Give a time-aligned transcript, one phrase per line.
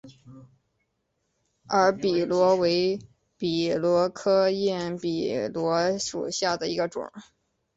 [1.69, 2.97] 耳笔螺为
[3.37, 7.11] 笔螺科焰笔螺属下的一个种。